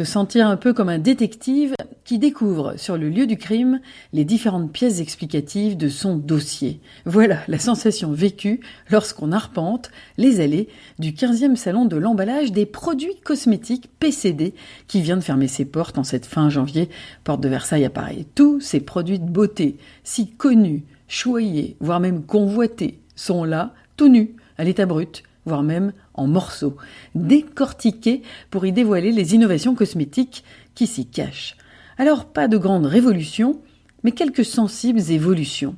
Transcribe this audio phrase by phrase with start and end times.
[0.00, 1.74] Se sentir un peu comme un détective
[2.06, 3.82] qui découvre sur le lieu du crime
[4.14, 6.80] les différentes pièces explicatives de son dossier.
[7.04, 13.20] Voilà la sensation vécue lorsqu'on arpente les allées du 15e salon de l'emballage des produits
[13.22, 14.54] cosmétiques PCD
[14.88, 16.88] qui vient de fermer ses portes en cette fin janvier,
[17.22, 18.26] porte de Versailles à Paris.
[18.34, 24.34] Tous ces produits de beauté, si connus, choyés, voire même convoités, sont là, tout nus,
[24.56, 26.76] à l'état brut, voire même en morceaux,
[27.16, 30.44] décortiqués pour y dévoiler les innovations cosmétiques
[30.76, 31.56] qui s'y cachent.
[31.98, 33.60] Alors pas de grande révolution,
[34.04, 35.74] mais quelques sensibles évolutions.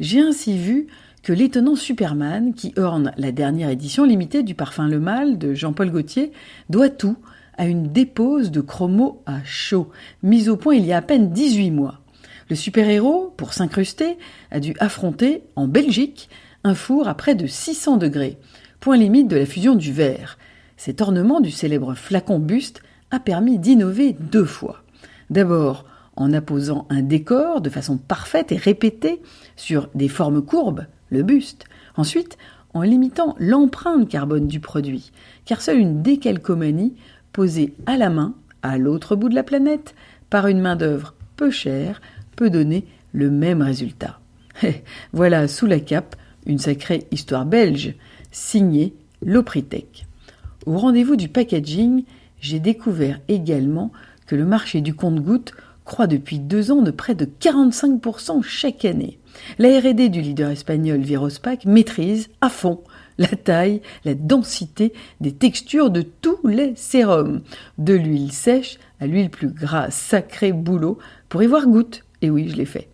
[0.00, 0.88] J'ai ainsi vu
[1.22, 5.90] que l'étonnant Superman, qui orne la dernière édition limitée du parfum Le Mal de Jean-Paul
[5.90, 6.32] Gaultier,
[6.68, 7.16] doit tout
[7.56, 9.90] à une dépose de chromo à chaud,
[10.24, 12.00] mise au point il y a à peine 18 mois.
[12.50, 14.18] Le super-héros, pour s'incruster,
[14.50, 16.28] a dû affronter, en Belgique,
[16.64, 18.38] un four à près de 600 degrés
[18.80, 20.38] point limite de la fusion du verre.
[20.76, 24.82] Cet ornement du célèbre flacon buste a permis d'innover deux fois.
[25.30, 25.84] D'abord,
[26.16, 29.22] en apposant un décor de façon parfaite et répétée
[29.56, 31.64] sur des formes courbes, le buste.
[31.96, 32.38] Ensuite,
[32.74, 35.12] en limitant l'empreinte carbone du produit,
[35.44, 36.94] car seule une décalcomanie
[37.32, 39.94] posée à la main, à l'autre bout de la planète,
[40.30, 42.00] par une main-d'œuvre peu chère,
[42.36, 44.20] peut donner le même résultat.
[45.12, 47.94] voilà, sous la cape, une sacrée histoire belge,
[48.38, 50.06] signé Lopritech.
[50.64, 52.04] Au rendez-vous du packaging,
[52.40, 53.92] j'ai découvert également
[54.26, 59.18] que le marché du compte-gouttes croît depuis deux ans de près de 45% chaque année.
[59.58, 62.80] La R&D du leader espagnol Virospac maîtrise à fond
[63.18, 67.40] la taille, la densité des textures de tous les sérums,
[67.78, 72.04] de l'huile sèche à l'huile plus grasse, sacré boulot pour y voir goutte.
[72.22, 72.88] Et oui, je l'ai fait.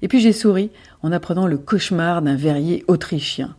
[0.00, 0.70] Et puis j'ai souri
[1.02, 3.54] en apprenant le cauchemar d'un verrier autrichien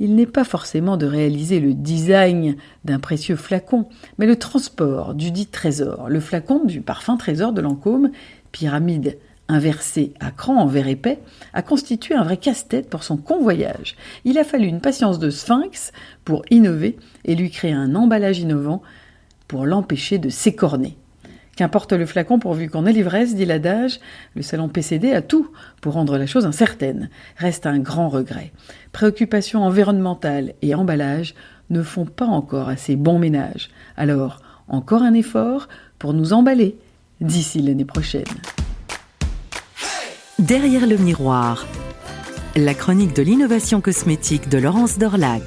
[0.00, 3.86] il n'est pas forcément de réaliser le design d'un précieux flacon,
[4.18, 6.08] mais le transport du dit trésor.
[6.08, 8.10] Le flacon du parfum trésor de Lancôme,
[8.50, 9.18] pyramide
[9.48, 11.18] inversée à cran en verre épais,
[11.52, 13.96] a constitué un vrai casse-tête pour son convoyage.
[14.24, 15.92] Il a fallu une patience de sphinx
[16.24, 18.80] pour innover et lui créer un emballage innovant
[19.48, 20.96] pour l'empêcher de s'écorner.
[21.56, 24.00] Qu'importe le flacon pourvu qu'on ait l'ivresse, dit l'adage,
[24.34, 25.50] le salon PCD a tout
[25.80, 27.10] pour rendre la chose incertaine.
[27.36, 28.52] Reste un grand regret.
[28.92, 31.34] Préoccupations environnementales et emballage
[31.68, 33.70] ne font pas encore assez bon ménage.
[33.96, 35.68] Alors, encore un effort
[35.98, 36.78] pour nous emballer
[37.20, 38.24] d'ici l'année prochaine.
[40.38, 41.66] Derrière le miroir,
[42.56, 45.42] la chronique de l'innovation cosmétique de Laurence Dorlac.